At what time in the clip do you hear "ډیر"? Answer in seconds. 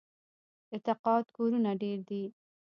1.81-1.99